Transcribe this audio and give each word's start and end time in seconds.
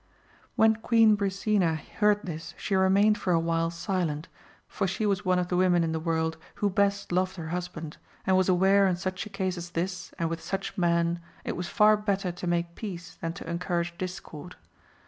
When 0.55 0.77
Queen 0.77 1.15
Brisena 1.15 1.75
heard 1.75 2.21
this 2.23 2.55
she 2.57 2.73
remained 2.75 3.19
for 3.19 3.33
awhile 3.33 3.69
silent, 3.69 4.29
for 4.67 4.87
she 4.87 5.05
was 5.05 5.23
one 5.23 5.37
of 5.37 5.49
the 5.49 5.55
women 5.55 5.83
in 5.83 5.91
the 5.91 5.99
world 5.99 6.37
who 6.55 6.71
best 6.71 7.11
loved 7.11 7.35
her 7.35 7.49
husband, 7.49 7.97
and 8.25 8.35
was 8.35 8.49
aware 8.49 8.87
in 8.87 8.95
such 8.95 9.27
a 9.27 9.29
case 9.29 9.59
as 9.59 9.69
this 9.77 10.11
and 10.17 10.27
with 10.27 10.41
such 10.41 10.75
men, 10.75 11.21
it 11.43 11.55
was 11.55 11.69
far 11.69 11.97
better 11.97 12.31
to 12.31 12.47
make 12.47 12.73
peace 12.73 13.13
than 13.13 13.33
to 13.33 13.47
encourage 13.47 13.95
discord. 13.99 14.55